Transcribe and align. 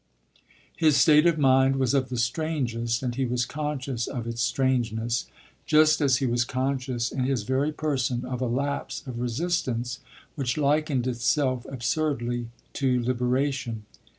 His 0.75 0.97
state 0.97 1.27
of 1.27 1.37
mind 1.37 1.75
was 1.75 1.93
of 1.93 2.09
the 2.09 2.17
strangest 2.17 3.03
and 3.03 3.13
he 3.13 3.23
was 3.27 3.45
conscious 3.45 4.07
of 4.07 4.25
its 4.25 4.41
strangeness, 4.41 5.27
just 5.67 6.01
as 6.01 6.17
he 6.17 6.25
was 6.25 6.43
conscious 6.43 7.11
in 7.11 7.25
his 7.25 7.43
very 7.43 7.71
person 7.71 8.25
of 8.25 8.41
a 8.41 8.47
lapse 8.47 9.03
of 9.05 9.19
resistance 9.19 9.99
which 10.33 10.57
likened 10.57 11.05
itself 11.05 11.67
absurdly 11.69 12.47
to 12.73 12.99
liberation. 13.03 13.85